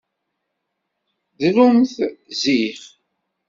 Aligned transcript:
Dlumt 1.41 1.93
ziɣ. 2.39 2.79